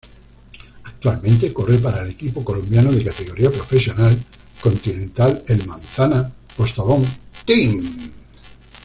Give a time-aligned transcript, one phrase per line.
[0.83, 4.17] Actualmente corre para el equipo colombiano de categoría Profesional
[4.59, 7.05] Continental el Manzana Postobón
[7.45, 8.11] Team.